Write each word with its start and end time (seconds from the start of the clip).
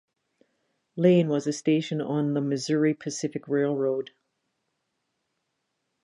Lane 0.95 1.29
was 1.29 1.45
a 1.45 1.53
station 1.53 2.01
on 2.01 2.33
the 2.33 2.41
Missouri 2.41 2.95
Pacific 2.95 3.47
Railroad. 3.47 4.09